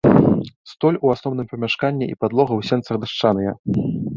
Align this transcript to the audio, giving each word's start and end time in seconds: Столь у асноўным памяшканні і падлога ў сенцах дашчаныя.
Столь 0.71 0.97
у 1.09 1.11
асноўным 1.15 1.47
памяшканні 1.53 2.05
і 2.09 2.17
падлога 2.25 2.53
ў 2.57 2.61
сенцах 2.71 2.95
дашчаныя. 3.05 3.51